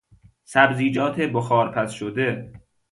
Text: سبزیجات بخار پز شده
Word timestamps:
سبزیجات 0.43 1.21
بخار 1.21 1.71
پز 1.75 1.91
شده 1.91 2.51